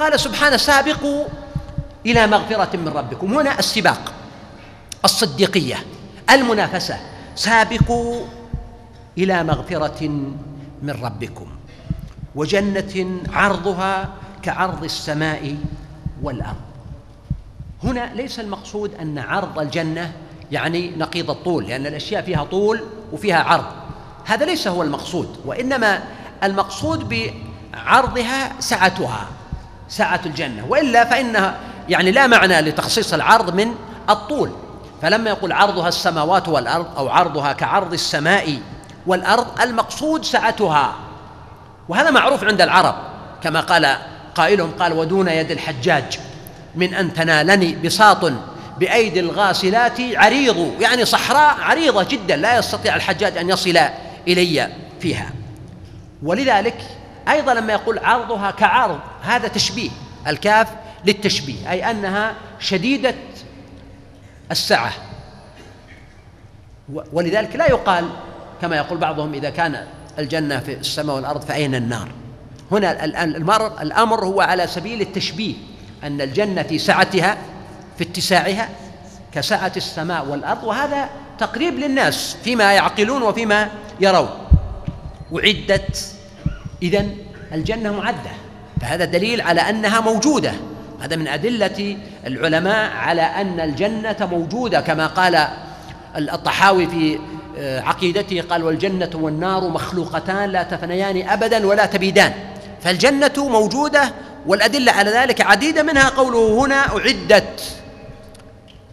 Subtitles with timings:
[0.00, 1.24] قال سبحانه سابقوا
[2.06, 3.34] إلى مغفرة من ربكم.
[3.34, 4.12] هنا السباق
[5.04, 5.76] الصديقية
[6.30, 6.98] المنافسة.
[7.36, 8.26] سابقوا
[9.18, 10.08] إلى مغفرة
[10.82, 11.46] من ربكم.
[12.34, 14.08] وجنة عرضها
[14.42, 15.56] كعرض السماء
[16.22, 16.60] والأرض.
[17.84, 20.12] هنا ليس المقصود أن عرض الجنة
[20.52, 22.80] يعني نقيض الطول لأن الأشياء فيها طول
[23.12, 23.64] وفيها عرض.
[24.24, 26.02] هذا ليس هو المقصود وإنما
[26.44, 27.08] المقصود
[27.72, 29.39] بعرضها سعتها.
[29.90, 31.56] سعة الجنة وإلا فإنها
[31.88, 33.74] يعني لا معنى لتخصيص العرض من
[34.10, 34.50] الطول.
[35.02, 38.58] فلما يقول عرضها السماوات والأرض أو عرضها كعرض السماء
[39.06, 40.94] والأرض المقصود سعتها
[41.88, 42.94] وهذا معروف عند العرب
[43.42, 43.96] كما قال
[44.34, 46.18] قائلهم قال ودون يد الحجاج
[46.74, 48.32] من أن تنالني بساط
[48.78, 50.72] بأيدي الغاسلات عريض.
[50.80, 53.78] يعني صحراء عريضة جدا لا يستطيع الحجاج أن يصل
[54.28, 54.68] إلي
[55.00, 55.30] فيها.
[56.22, 56.76] ولذلك
[57.28, 59.90] أيضا لما يقول عرضها كعرض هذا تشبيه
[60.26, 60.68] الكاف
[61.04, 63.14] للتشبيه أي أنها شديدة
[64.50, 64.92] السعة.
[67.12, 68.08] ولذلك لا يقال
[68.62, 69.86] كما يقول بعضهم إذا كان
[70.18, 72.08] الجنة في السماء والأرض فأين النار؟
[72.72, 75.54] هنا المر الأمر هو على سبيل التشبيه
[76.04, 77.36] أن الجنة في سعتها
[77.98, 78.68] في اتساعها
[79.32, 83.68] كسعة السماء والأرض وهذا تقريب للناس فيما يعقلون وفيما
[84.00, 84.28] يرون.
[85.34, 86.14] أعدت
[86.82, 87.06] إذا
[87.52, 88.30] الجنة معدة.
[88.80, 90.52] فهذا دليل على أنها موجودة.
[91.00, 95.48] هذا من أدلة العلماء على أن الجنة موجودة كما قال
[96.16, 97.18] الطحاوي في
[97.58, 102.32] آه، عقيدته قال والجنة والنار مخلوقتان لا تفنيان أبدا ولا تبيدان
[102.80, 104.12] فالجنة موجودة
[104.46, 107.60] والأدلة على ذلك عديدة منها قوله هنا أعدت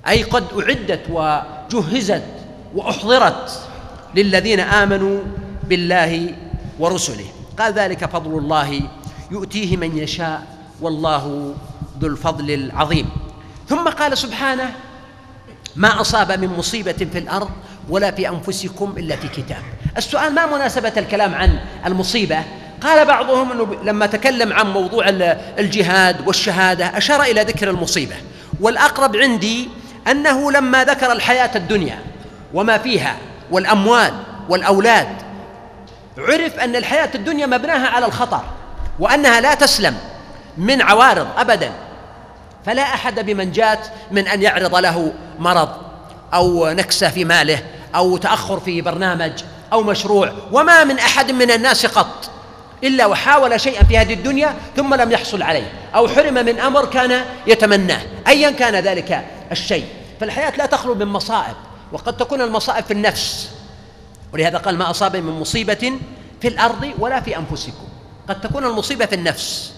[0.07, 2.23] أي قد أعدت وجهزت
[2.75, 3.61] وأحضرت
[4.15, 5.19] للذين آمنوا
[5.63, 6.33] بالله
[6.79, 7.25] ورسله.
[7.59, 8.81] قال ذلك فضل الله
[9.31, 10.43] يؤتيه من يشاء
[10.81, 11.53] والله
[11.99, 13.09] ذو الفضل العظيم.
[13.69, 14.71] ثم قال سبحانه
[15.75, 17.49] ما أصاب من مصيبة في الأرض
[17.89, 19.61] ولا في أنفسكم إلا في كتاب.
[19.97, 22.43] السؤال ما مناسبة الكلام عن المصيبة؟
[22.81, 25.05] قال بعضهم أنه لما تكلم عن موضوع
[25.59, 28.15] الجهاد والشهادة أشار إلى ذكر المصيبة.
[28.59, 29.69] والأقرب عندي
[30.11, 31.99] أنه لما ذكر الحياة الدنيا
[32.53, 33.17] وما فيها
[33.51, 34.13] والأموال
[34.49, 35.26] والأولاد
[36.17, 38.41] عرف أن الحياة الدنيا مبناها على الخطر
[38.99, 39.97] وأنها لا تسلم
[40.57, 41.71] من عوارض أبدا.
[42.65, 43.79] فلا أحد بمنجاة
[44.11, 45.69] من أن يعرض له مرض
[46.33, 47.63] أو نكسة في ماله
[47.95, 49.31] أو تأخر في برنامج
[49.73, 50.31] أو مشروع.
[50.51, 52.29] وما من أحد من الناس قط
[52.83, 57.25] إلا وحاول شيئا في هذه الدنيا ثم لم يحصل عليه أو حرم من أمر كان
[57.47, 58.01] يتمناه.
[58.27, 59.85] أيا كان ذلك الشيء.
[60.19, 61.55] فالحياة لا تخلو من مصائب
[61.91, 63.49] وقد تكون المصائب في النفس.
[64.33, 65.93] ولهذا قال ما أصاب من مصيبة
[66.41, 67.87] في الأرض ولا في أنفسكم.
[68.29, 69.73] قد تكون المصيبة في النفس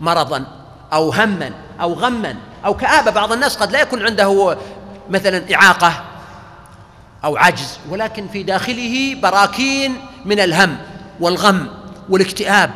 [0.00, 0.44] مرضا
[0.92, 3.10] أو هما أو غما أو كآبة.
[3.10, 4.56] بعض الناس قد لا يكون عنده
[5.10, 6.04] مثلا إعاقة
[7.24, 10.78] أو عجز ولكن في داخله براكين من الهم
[11.20, 11.68] والغم
[12.08, 12.70] والاكتئاب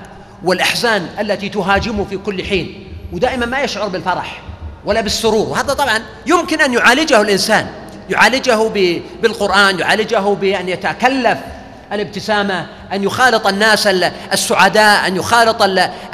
[0.44, 2.92] والأحزان التي تهاجمه في كل حين.
[3.12, 4.42] ودائما ما يشعر بالفرح
[4.84, 5.48] ولا بالسرور.
[5.48, 7.70] وهذا طبعا يمكن أن يعالجه الإنسان.
[8.10, 8.68] يعالجه
[9.22, 11.38] بالقرآن يعالجه بأن يتكلف
[11.92, 13.86] الابتسامة أن يخالط الناس
[14.32, 15.62] السعداء أن يخالط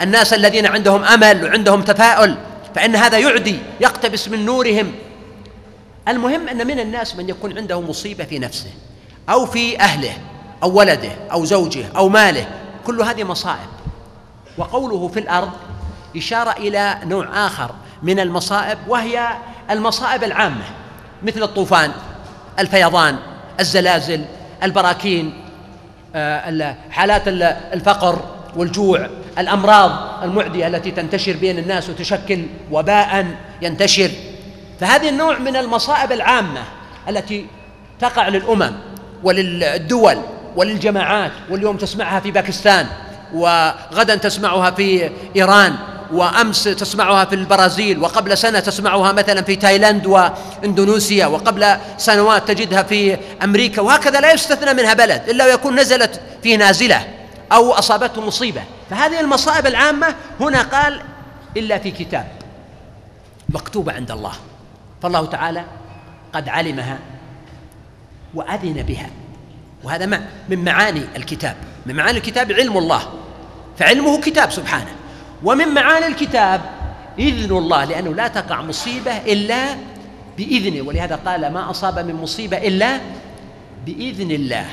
[0.01, 2.37] الناس الذين عندهم أمل وعندهم تفاؤل.
[2.75, 4.93] فإن هذا يعدي يقتبس من نورهم.
[6.09, 8.71] المهم أن من الناس من يكون عنده مصيبة في نفسه
[9.31, 10.13] أو في أهله
[10.63, 12.47] أو ولده أو زوجه أو ماله.
[12.87, 13.69] كل هذه مصائب.
[14.59, 15.51] وقوله في الأرض
[16.17, 17.71] إشارة إلى نوع آخر
[18.03, 19.29] من المصائب وهي
[19.71, 20.65] المصائب العامة.
[21.25, 21.91] مثل الطوفان
[22.59, 23.17] الفيضان
[23.61, 24.25] الزلازل
[24.63, 25.33] البراكين
[26.15, 27.23] آه، حالات
[27.73, 28.25] الفقر
[28.57, 29.09] والجوع
[29.39, 33.27] الأمراض المعدية التي تنتشر بين الناس وتشكل وباء
[33.63, 34.11] ينتشر.
[34.81, 36.63] فهذه النوع من المصائب العامة
[37.09, 37.47] التي
[38.01, 38.73] تقع للأمم
[39.23, 40.17] وللدول
[40.57, 42.87] وللجماعات واليوم تسمعها في باكستان
[43.35, 45.77] وغدا تسمعها في إيران.
[46.13, 53.19] وأمس تسمعها في البرازيل وقبل سنة تسمعها مثلا في تايلاند وإندونيسيا وقبل سنوات تجدها في
[53.43, 57.09] أمريكا وهكذا لا يستثنى منها بلد إلا ويكون نزلت في نازلة
[57.53, 58.63] أو أصابته مصيبة.
[58.91, 61.01] فهذه المصائب العامة هنا قال
[61.57, 62.27] إلا في كتاب
[63.49, 64.33] مكتوبة عند الله.
[65.03, 65.65] فالله تعالى
[66.33, 66.99] قد علمها
[68.35, 69.11] وأذن بها.
[69.83, 70.07] وهذا
[70.49, 71.57] من معاني الكتاب.
[71.87, 73.03] من معاني الكتاب علم الله.
[73.79, 75.02] فعلمه كتاب سبحانه.
[75.45, 76.61] ومن معاني الكتاب
[77.19, 79.77] إذن الله لأنه لا تقع مصيبة إلا
[80.39, 83.01] بإذنه ولهذا قال ما أصاب من مصيبة إلا
[83.87, 84.67] بإذن الله.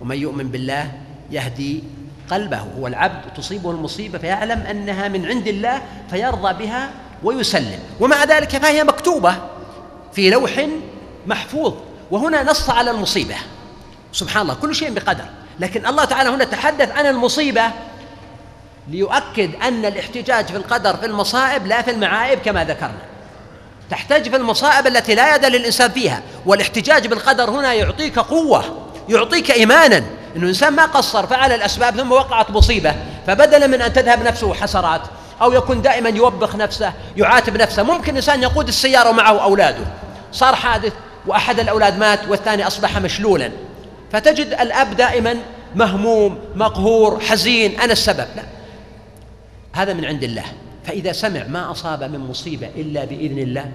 [0.00, 0.92] ومن يؤمن بالله
[1.30, 1.82] يهدي
[2.30, 6.90] قلبه هو العبد تصيبه المصيبة فيعلم أنها من عند الله فيرضى بها
[7.22, 7.78] ويسلم.
[8.00, 9.34] ومع ذلك فهي مكتوبة
[10.12, 10.66] في لوح
[11.26, 11.74] محفوظ
[12.10, 13.36] وهنا نص على المصيبة.
[14.12, 15.24] سبحان الله كل شيء بقدر.
[15.60, 17.62] لكن الله تعالى هنا تحدث عن المصيبة
[18.88, 23.02] ليؤكد أن الاحتجاج في القدر في المصائب لا في المعائب كما ذكرنا.
[23.90, 28.64] تحتج في المصائب التي لا يد للإنسان فيها والاحتجاج بالقدر هنا يعطيك قوة
[29.08, 29.96] يعطيك إيمانا.
[30.36, 32.94] أنه الإنسان ما قصر فعل الأسباب ثم وقعت مصيبة
[33.26, 35.00] فبدلا من أن تذهب نفسه حسرات
[35.42, 39.84] أو يكون دائما يوبخ نفسه يعاتب نفسه ممكن إنسان يقود السيارة ومعه أولاده.
[40.32, 40.92] صار حادث
[41.26, 43.50] وأحد الأولاد مات والثاني أصبح مشلولا.
[44.12, 45.36] فتجد الأب دائما
[45.74, 48.26] مهموم مقهور حزين أنا السبب.
[48.36, 48.53] لا.
[49.74, 50.44] هذا من عند الله.
[50.84, 53.72] فإذا سمع ما أصاب من مصيبة إلا بإذن الله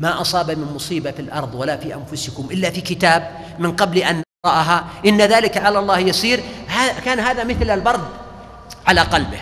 [0.00, 4.22] ما أصاب من مصيبة في الأرض ولا في أنفسكم إلا في كتاب من قبل أن
[4.46, 6.40] رآها إن ذلك على الله يسير.
[7.04, 8.08] كان هذا مثل البرد
[8.86, 9.40] على قلبه.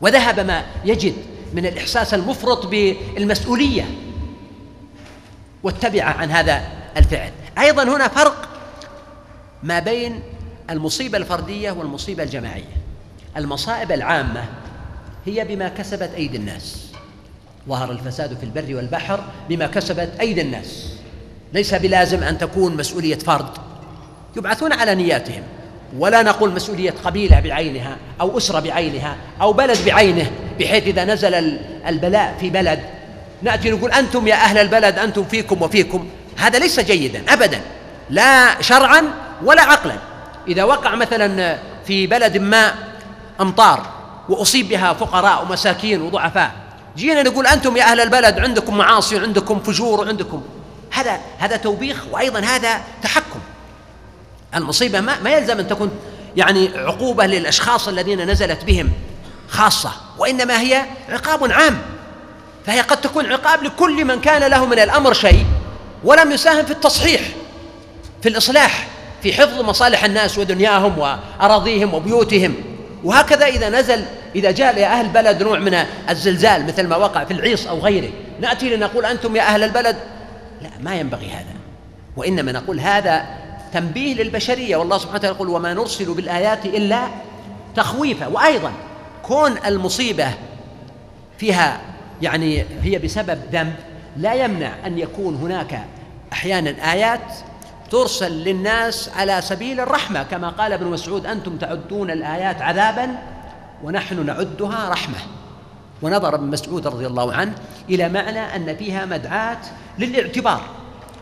[0.00, 1.14] وذهب ما يجد
[1.54, 3.84] من الإحساس المفرط بالمسؤولية
[5.62, 6.62] واتبع عن هذا
[6.96, 7.32] الفعل.
[7.58, 8.48] أيضا هنا فرق
[9.62, 10.22] ما بين
[10.70, 12.83] المصيبة الفردية والمصيبة الجماعية.
[13.36, 14.44] المصائب العامة
[15.26, 16.86] هي بما كسبت أيدي الناس.
[17.68, 20.88] ظهر الفساد في البر والبحر بما كسبت أيدي الناس.
[21.52, 23.48] ليس بلازم أن تكون مسؤولية فرد
[24.36, 25.42] يبعثون على نياتهم.
[25.98, 30.30] ولا نقول مسؤولية قبيلة بعينها أو أسرة بعينها أو بلد بعينه
[30.60, 32.80] بحيث إذا نزل البلاء في بلد
[33.42, 36.08] نأتي نقول أنتم يا أهل البلد أنتم فيكم وفيكم.
[36.36, 37.60] هذا ليس جيدا أبدا
[38.10, 39.02] لا شرعا
[39.44, 39.96] ولا عقلا.
[40.48, 42.74] إذا وقع مثلا في بلد ما
[43.40, 43.86] أمطار
[44.28, 46.52] وأصيب بها فقراء ومساكين وضعفاء.
[46.96, 50.42] جينا نقول أنتم يا أهل البلد عندكم معاصي وعندكم فجور وعندكم
[50.90, 53.40] هذا هذا توبيخ وأيضا هذا تحكم.
[54.54, 55.90] المصيبة ما, ما يلزم أن تكون
[56.36, 58.92] يعني عقوبة للأشخاص الذين نزلت بهم
[59.48, 61.78] خاصة وإنما هي عقاب عام.
[62.66, 65.46] فهي قد تكون عقاب لكل من كان له من الأمر شيء
[66.04, 67.20] ولم يساهم في التصحيح
[68.22, 68.86] في الإصلاح
[69.22, 72.54] في حفظ مصالح الناس ودنياهم وأراضيهم وبيوتهم.
[73.04, 74.04] وهكذا إذا نزل
[74.34, 75.74] إذا جاء لأهل بلد نوع من
[76.10, 78.10] الزلزال مثل ما وقع في العيص أو غيره
[78.40, 79.96] نأتي لنقول أنتم يا أهل البلد؟
[80.62, 81.54] لا ما ينبغي هذا
[82.16, 83.24] وإنما نقول هذا
[83.72, 87.08] تنبيه للبشرية والله سبحانه وتعالى يقول وما نرسل بالآيات إلا
[87.76, 88.26] تخويفا.
[88.26, 88.72] وأيضا
[89.22, 90.28] كون المصيبة
[91.38, 91.80] فيها
[92.22, 93.74] يعني هي بسبب ذنب
[94.16, 95.84] لا يمنع أن يكون هناك
[96.32, 97.20] أحيانا آيات
[97.90, 103.08] ترسل للناس على سبيل الرحمة كما قال ابن مسعود أنتم تعدون الآيات عذابا
[103.84, 105.18] ونحن نعدها رحمة.
[106.02, 107.52] ونظر ابن مسعود رضي الله عنه
[107.90, 109.58] إلى معنى أن فيها مدعاة
[109.98, 110.60] للاعتبار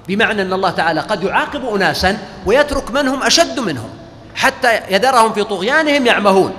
[0.08, 3.88] بمعنى أن الله تعالى قد يعاقب أناسا ويترك من هم أشد منهم
[4.34, 6.52] حتى يذرهم في طغيانهم يعمهون.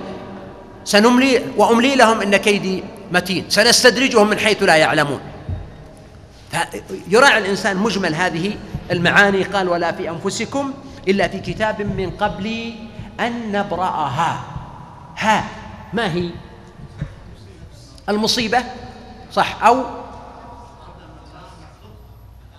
[0.86, 5.20] سنملي وأملي لهم إن كيدي متين سنستدرجهم من حيث لا يعلمون.
[7.10, 8.56] فيراعي الإنسان مجمل هذه
[8.92, 10.74] المعاني قال ولا في أنفسكم
[11.08, 12.74] إلا في كتاب من قبل
[13.20, 14.42] أن نبرأها.
[15.18, 15.44] ها
[15.94, 16.30] ما هي؟
[18.10, 18.64] المصيبة
[19.32, 19.84] صح أو؟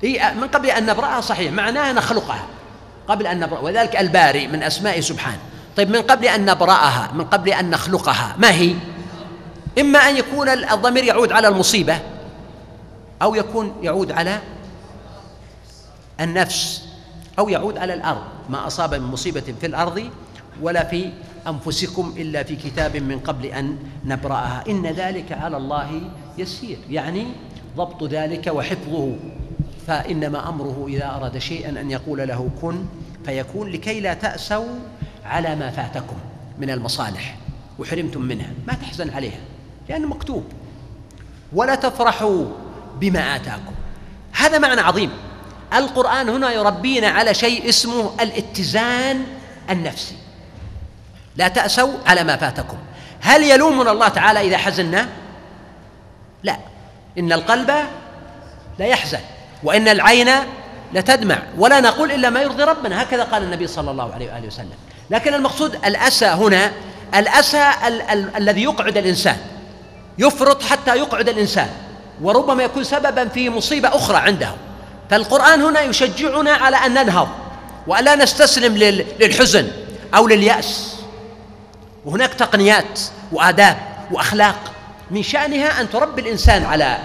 [0.03, 2.45] هي من قبل أن نبرأها صحيح معناها نخلقها
[3.09, 5.39] قبل أن نبرأ وذلك الباري من أسماء سبحانه
[5.77, 8.75] طيب من قبل أن نبرأها من قبل أن نخلقها ما هي؟
[9.79, 12.01] إما أن يكون الضمير يعود على المصيبة
[13.23, 14.41] أو يكون يعود على
[16.21, 16.89] النفس
[17.39, 18.23] أو يعود على الأرض.
[18.51, 20.11] ما أصاب من مصيبة في الأرض
[20.63, 21.13] ولا في
[21.49, 24.65] أنفسكم إلا في كتاب من قبل أن نبرأها.
[24.69, 26.01] إن ذلك على الله
[26.39, 26.79] يسير.
[26.91, 27.27] يعني
[27.77, 29.17] ضبط ذلك وحفظه.
[29.87, 32.85] فإنما أمره إذا أراد شيئا أن يقول له كن
[33.25, 34.75] فيكون لكي لا تأسوا
[35.25, 36.17] على ما فاتكم
[36.59, 37.37] من المصالح
[37.79, 38.51] وحرمتم منها.
[38.67, 39.41] ما تحزن عليها
[39.89, 40.45] لأنه مكتوب.
[41.53, 42.45] ولا تفرحوا
[43.01, 43.73] بما آتاكم.
[44.33, 45.11] هذا معنى عظيم.
[45.75, 49.27] القرآن هنا يربينا على شيء اسمه الاتزان
[49.71, 50.17] النفسي.
[51.37, 52.77] لا تأسوا على ما فاتكم.
[53.21, 55.09] هل يلومنا الله تعالى إذا حزنا؟
[56.43, 56.57] لا.
[57.19, 57.71] إن القلب
[58.79, 59.21] لا يحزن
[59.63, 60.31] وإن العين
[60.95, 63.03] لتدمع ولا نقول إلا ما يرضي ربنا.
[63.03, 64.75] هكذا قال النبي صلى الله عليه وآله وسلم.
[65.11, 66.73] لكن المقصود الأسى هنا
[67.15, 69.37] الأسى ال- ال- الذي يقعد الإنسان
[70.19, 71.69] يفرط حتى يقعد الإنسان
[72.23, 74.57] وربما يكون سببا في مصيبة أخرى عندهم.
[75.11, 77.29] فالقرآن هنا يشجعنا على أن ننهض
[77.87, 78.77] وألا نستسلم
[79.21, 79.69] للحزن
[80.15, 80.95] أو لليأس.
[82.05, 83.01] وهناك تقنيات
[83.33, 83.77] وآداب
[84.11, 84.73] وأخلاق
[85.11, 86.99] من شأنها أن تربي الإنسان على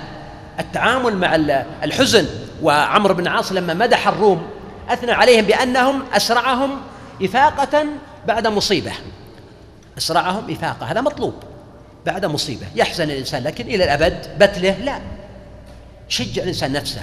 [0.60, 1.36] التعامل مع
[1.84, 2.28] الحزن.
[2.62, 4.48] وعمرو بن عاص لما مدح الروم
[4.90, 6.82] أثنى عليهم بأنهم أسرعهم
[7.24, 7.86] إفاقة
[8.28, 8.92] بعد مصيبة.
[9.98, 11.34] أسرعهم إفاقة هذا مطلوب
[12.06, 12.66] بعد مصيبة.
[12.76, 15.00] يحزن الإنسان لكن إلى الأبد بتله لا.
[16.10, 17.02] شجع الإنسان نفسه.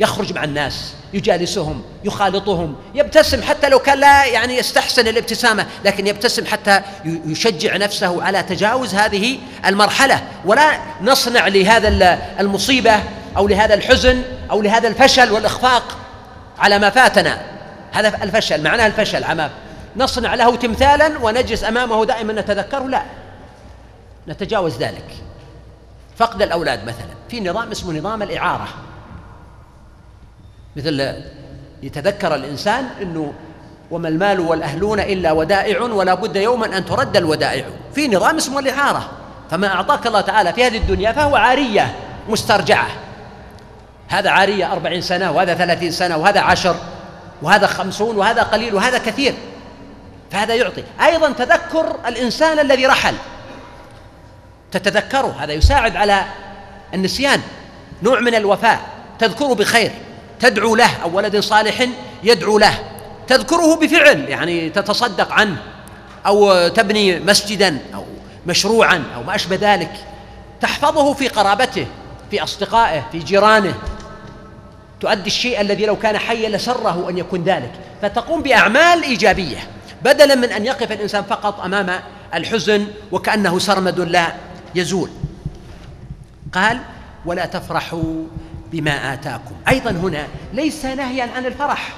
[0.00, 6.46] يخرج مع الناس يجالسهم يخالطهم يبتسم حتى لو كان لا يعني يستحسن الابتسامة لكن يبتسم
[6.46, 10.22] حتى يشجع نفسه على تجاوز هذه المرحلة.
[10.44, 13.02] ولا نصنع لهذا المصيبة
[13.36, 15.98] أو لهذا الحزن أو لهذا الفشل والإخفاق
[16.58, 17.42] على ما فاتنا.
[17.92, 19.50] هذا الفشل معناه الفشل عما
[19.96, 23.02] نصنع له تمثالا ونجلس أمامه دائما نتذكره؟ لا.
[24.28, 25.06] نتجاوز ذلك.
[26.16, 27.12] فقد الأولاد مثلا.
[27.28, 28.68] في نظام اسمه نظام الإعارة.
[30.76, 31.14] مثل
[31.82, 33.32] يتذكر الإنسان أنه
[33.90, 37.64] وما المال والأهلون إلا ودائع ولا بد يوما أن ترد الودائع.
[37.94, 39.10] في نظام اسمه الإعارة
[39.50, 41.94] فما أعطاك الله تعالى في هذه الدنيا فهو عارية
[42.28, 42.88] مسترجعة.
[44.08, 46.76] هذا عارية أربعين سنة وهذا ثلاثين سنة وهذا عشر
[47.42, 49.34] وهذا خمسون وهذا قليل وهذا كثير.
[50.30, 50.84] فهذا يعطي.
[51.04, 53.14] أيضا تذكر الإنسان الذي رحل.
[54.70, 55.36] تتذكره.
[55.38, 56.24] هذا يساعد على
[56.94, 57.40] النسيان.
[58.02, 58.80] نوع من الوفاء.
[59.18, 59.92] تذكره بخير.
[60.42, 61.88] تدعو له أو ولد صالح
[62.22, 62.78] يدعو له.
[63.28, 65.56] تذكره بفعل يعني تتصدق عنه
[66.26, 68.04] أو تبني مسجدا أو
[68.46, 69.92] مشروعا أو ما أشبه ذلك.
[70.60, 71.86] تحفظه في قرابته
[72.30, 73.74] في أصدقائه في جيرانه.
[75.00, 77.72] تؤدي الشيء الذي لو كان حيا لسره أن يكون ذلك.
[78.02, 79.58] فتقوم بأعمال إيجابية.
[80.02, 82.00] بدلا من أن يقف الإنسان فقط أمام
[82.34, 84.32] الحزن وكأنه سرمد لا
[84.74, 85.10] يزول.
[86.52, 86.78] قال
[87.26, 88.24] ولا تفرحوا
[88.72, 89.54] بما آتاكم.
[89.68, 91.92] أيضا هنا ليس نهيا عن الفرح.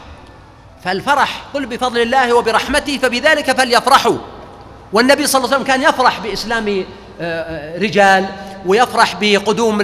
[0.84, 4.18] فالفرح قل بفضل الله وبرحمته فبذلك فليفرحوا.
[4.92, 6.84] والنبي صلى الله عليه وسلم كان يفرح بإسلام آه،
[7.20, 8.26] آه، رجال
[8.66, 9.80] ويفرح بقدوم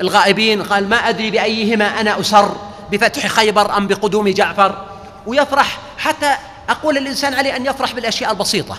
[0.00, 0.62] الغائبين.
[0.62, 2.56] قال ما أدري بأيهما أنا أسر
[2.92, 4.84] بفتح خيبر أم بقدوم جعفر.
[5.26, 6.34] ويفرح حتى
[6.68, 8.78] أقول الإنسان عليه أن يفرح بالأشياء البسيطة.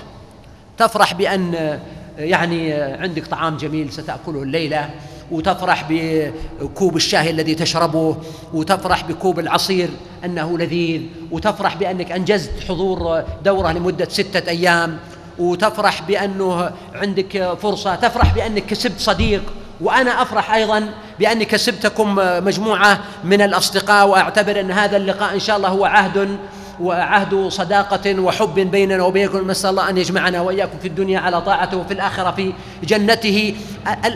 [0.78, 1.80] تفرح بأن
[2.18, 4.90] يعني عندك طعام جميل ستأكله الليلة.
[5.32, 8.18] وتفرح بكوب الشاي الذي تشربه
[8.54, 9.90] وتفرح بكوب العصير
[10.26, 11.02] أنه لذيذ
[11.32, 14.98] وتفرح بأنك أنجزت حضور دورة لمدة ستة أيام
[15.40, 19.44] وتفرح بأنه عندك فرصة تفرح بأنك كسبت صديق
[19.82, 20.90] وأنا أفرح أيضا
[21.20, 26.38] بأني كسبتكم مجموعة من الأصدقاء وأعتبر أن هذا اللقاء إن شاء الله هو عهد
[26.82, 31.94] وعهد صداقة وحب بيننا وبينكم نسأل الله أن يجمعنا وإياكم في الدنيا على طاعته وفي
[31.94, 32.54] الآخرة في
[32.84, 33.56] جنته.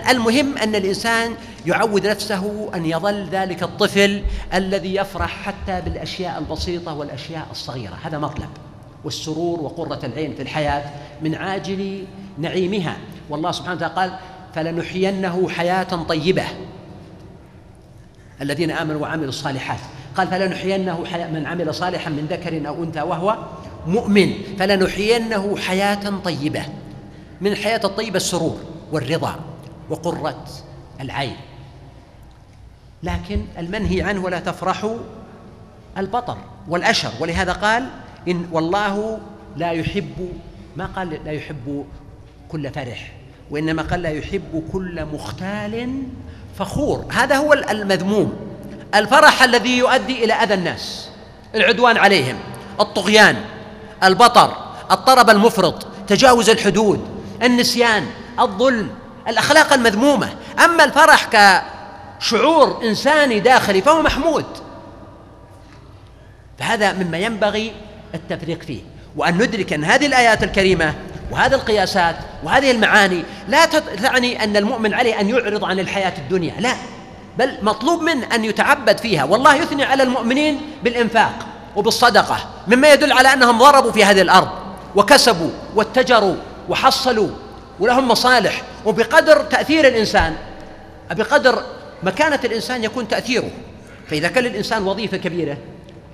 [0.09, 1.33] المهم أن الإنسان
[1.65, 4.23] يعود نفسه أن يظل ذلك الطفل
[4.53, 7.97] الذي يفرح حتى بالأشياء البسيطة والأشياء الصغيرة.
[8.03, 8.49] هذا مطلب.
[9.03, 10.83] والسرور وقرة العين في الحياة
[11.21, 12.03] من عاجل
[12.37, 12.97] نعيمها.
[13.29, 14.11] والله سبحانه وتعالى قال
[14.55, 16.43] فلنحيينه حياة طيبة.
[18.41, 19.79] الذين آمنوا وعملوا الصالحات.
[20.19, 23.37] قال فلنحيينه حياة من عمل صالحا من ذكر أو أنثى وهو
[23.87, 24.33] مؤمن.
[24.59, 26.63] فلنحيينه حياة طيبة.
[27.41, 28.59] من الحياة الطيبة السرور
[28.91, 29.35] والرضا
[29.89, 30.45] وقرة
[31.01, 31.35] العين.
[33.03, 34.97] لكن المنهي عنه ولا تفرحوا
[35.97, 37.11] البطر والأشر.
[37.19, 37.89] ولهذا قال
[38.27, 39.19] إن والله
[39.57, 40.29] لا يحب
[40.75, 41.85] ما قال لا يحب
[42.49, 43.11] كل فرح
[43.51, 46.03] وإنما قال لا يحب كل مختال
[46.57, 47.05] فخور.
[47.11, 48.48] هذا هو المذموم.
[48.95, 51.09] الفرح الذي يؤدي إلى أذى الناس
[51.55, 52.39] العدوان عليهم
[52.79, 53.35] الطغيان
[54.03, 54.57] البطر
[54.91, 57.07] الطرب المفرط تجاوز الحدود
[57.43, 58.05] النسيان
[58.39, 58.89] الظلم
[59.27, 60.29] الأخلاق المذمومة.
[60.63, 61.29] أما الفرح
[62.19, 64.45] كشعور إنساني داخلي فهو محمود.
[66.59, 67.73] فهذا مما ينبغي
[68.13, 68.81] التفريق فيه.
[69.15, 70.93] وأن ندرك أن هذه الآيات الكريمة
[71.31, 73.65] وهذه القياسات وهذه المعاني لا
[74.01, 76.73] تعني أن المؤمن عليه أن يعرض عن الحياة الدنيا لا.
[77.39, 79.23] بل مطلوب منه أن يتعبد فيها.
[79.23, 81.33] والله يثني على المؤمنين بالإنفاق
[81.75, 84.49] وبالصدقة مما يدل على أنهم ضربوا في هذه الأرض
[84.95, 86.35] وكسبوا واتجروا
[86.69, 87.29] وحصلوا
[87.79, 88.61] ولهم مصالح.
[88.85, 90.35] وبقدر تأثير الإنسان
[91.11, 91.63] بقدر
[92.03, 93.49] مكانة الإنسان يكون تأثيره.
[94.09, 95.57] فإذا كان للإنسان وظيفة كبيرة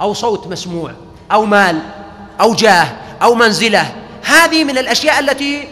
[0.01, 0.91] أو صوت مسموع
[1.31, 1.79] أو مال
[2.41, 2.87] أو جاه
[3.21, 5.67] أو منزلة هذه من الأشياء التي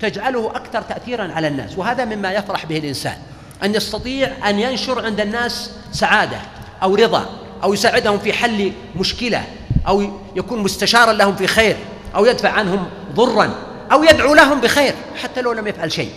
[0.00, 1.78] تجعله أكثر تأثيرا على الناس.
[1.78, 3.16] وهذا مما يفرح به الإنسان.
[3.62, 6.38] أن يستطيع أن ينشر عند الناس سعادة
[6.82, 7.26] أو رضا
[7.62, 9.44] أو يساعدهم في حل مشكلة
[9.88, 11.76] أو يكون مستشارا لهم في خير
[12.14, 13.54] أو يدفع عنهم ضرا
[13.92, 16.12] أو يدعو لهم بخير حتى لو لم يفعل شيء.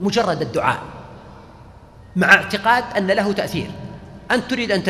[0.00, 0.82] مجرد الدعاء.
[2.16, 3.70] مع اعتقاد أن له تأثير.
[4.30, 4.82] أنت تريد أن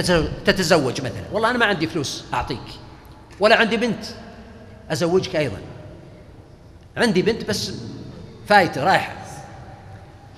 [0.44, 1.24] تتزوج مثلا.
[1.32, 2.58] والله أنا ما عندي فلوس أعطيك.
[3.40, 4.04] ولا عندي بنت.
[4.90, 5.58] أزوجك أيضا.
[6.96, 7.72] عندي بنت بس
[8.48, 9.12] فايتة رايحة.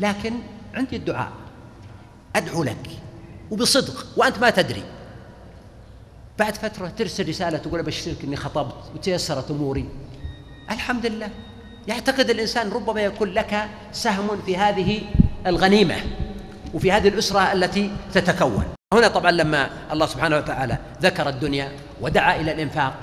[0.01, 0.35] لكن
[0.77, 1.33] عندي الدعاء.
[2.37, 2.91] أدعو لك
[3.51, 4.83] وبصدق وأنت ما تدري.
[6.39, 9.89] بعد فترة ترسل رسالة تقول أبشرك إني خطبت وتيسرت أموري.
[10.71, 11.31] الحمد لله.
[11.89, 15.03] يعتقد الإنسان ربما يكون لك سهم في هذه
[15.47, 15.97] الغنيمة
[16.75, 18.65] وفي هذه الأسرة التي تتكون.
[18.93, 22.95] هنا طبعا لما الله سبحانه وتعالى ذكر الدنيا ودعا إلى الإنفاق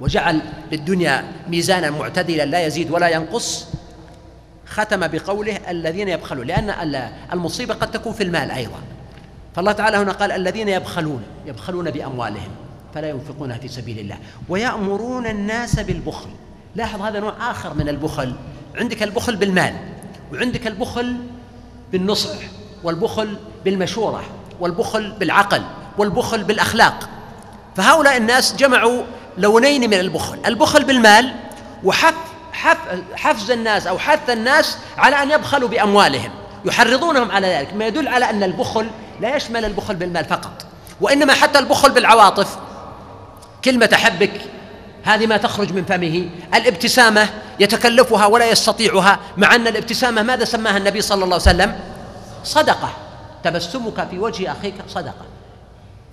[0.00, 0.40] وجعل
[0.72, 3.68] للدنيا ميزانا معتدلا لا يزيد ولا ينقص
[4.66, 8.78] ختم بقوله الذين يبخلون لأن المصيبة قد تكون في المال أيضا.
[9.56, 12.50] فالله تعالى هنا قال الذين يبخلون يبخلون بأموالهم
[12.94, 14.18] فلا ينفقونها في سبيل الله.
[14.48, 16.28] ويأمرون الناس بالبخل.
[16.74, 18.34] لاحظ هذا نوع آخر من البخل.
[18.74, 19.74] عندك البخل بالمال
[20.32, 21.16] وعندك البخل
[21.92, 22.36] بالنصح
[22.84, 24.24] والبخل بالمشورة
[24.60, 25.62] والبخل بالعقل
[25.98, 27.08] والبخل بالأخلاق.
[27.76, 29.02] فهؤلاء الناس جمعوا
[29.38, 31.34] لونين من البخل البخل بالمال
[31.84, 32.14] وحث
[33.14, 36.30] حفز الناس أو حث الناس على أن يبخلوا بأموالهم.
[36.64, 37.74] يحرضونهم على ذلك.
[37.74, 40.66] ما يدل على أن البخل لا يشمل البخل بالمال فقط.
[41.00, 42.58] وإنما حتى البخل بالعواطف.
[43.64, 44.40] كلمة أحبك
[45.04, 46.28] هذه ما تخرج من فمه.
[46.54, 47.28] الابتسامة
[47.60, 51.80] يتكلفها ولا يستطيعها مع أن الابتسامة ماذا سماها النبي صلى الله عليه وسلم؟
[52.44, 52.90] صدقة.
[53.44, 55.24] تبسمك في وجه أخيك صدقة.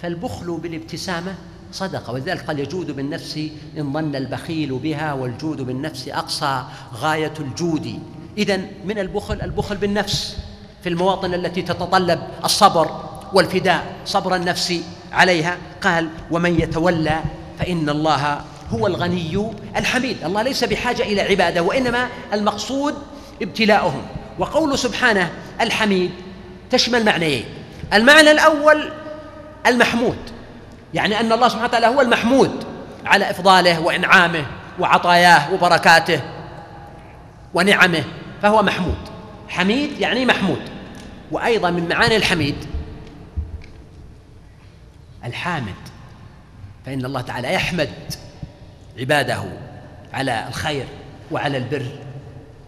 [0.01, 1.35] فالبخل بالابتسامة
[1.74, 6.63] صدقة ولذلك قال يجود بالنفس إن ظن البخيل بها والجود بالنفس أقصى
[6.96, 8.00] غاية الجود.
[8.38, 10.38] إذا من البخل البخل بالنفس
[10.84, 13.03] في المواطن التي تتطلب الصبر
[13.34, 14.74] والفداء صبر النفس
[15.12, 15.58] عليها.
[15.82, 17.20] قال ومن يتولى
[17.60, 20.18] فإن الله هو الغني الحميد.
[20.24, 22.96] الله ليس بحاجة إلى عبادة وإنما المقصود
[23.42, 24.01] ابتلاؤهم.
[24.39, 26.12] وقول سبحانه الحميد
[26.70, 27.46] تشمل معنيين
[27.94, 28.92] المعنى الأول
[29.68, 30.32] المحمود.
[30.94, 32.64] يعني أن الله سبحانه وتعالى هو المحمود
[33.06, 34.46] على إفضاله وإنعامه
[34.79, 36.22] وعطاياه وبركاته
[37.53, 38.03] ونعمه
[38.42, 38.98] فهو محمود.
[39.50, 40.62] حميد يعني محمود.
[41.32, 42.56] وأيضا من معاني الحميد
[45.25, 45.75] الحامد
[46.86, 47.90] فإن الله تعالى يحمد
[49.00, 49.44] عباده
[50.14, 50.86] على الخير
[51.32, 51.86] وعلى البر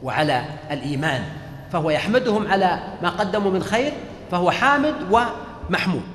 [0.03, 1.23] وعلى الإيمان
[1.71, 3.93] فهو يحمدهم على ما قدموا من خير
[4.31, 6.14] فهو حامد ومحمود.